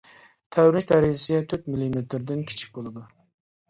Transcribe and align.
تەۋرىنىش 0.55 0.87
دەرىجىسى 0.93 1.39
تۆت 1.53 1.71
مىللىمېتىردىن 1.77 2.45
كىچىك 2.53 2.77
بولىدۇ. 2.83 3.11